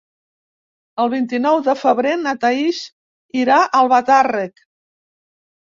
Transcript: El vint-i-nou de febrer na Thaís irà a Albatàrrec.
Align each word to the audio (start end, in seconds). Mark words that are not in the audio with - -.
El 1.03 1.11
vint-i-nou 1.11 1.59
de 1.69 1.75
febrer 1.83 2.15
na 2.23 2.33
Thaís 2.47 2.81
irà 3.45 3.61
a 3.69 3.73
Albatàrrec. 3.83 4.69